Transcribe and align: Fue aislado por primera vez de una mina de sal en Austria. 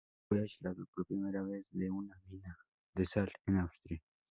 Fue 0.27 0.41
aislado 0.41 0.87
por 0.95 1.05
primera 1.05 1.43
vez 1.43 1.63
de 1.69 1.91
una 1.91 2.19
mina 2.25 2.57
de 2.95 3.05
sal 3.05 3.31
en 3.45 3.57
Austria. 3.57 4.01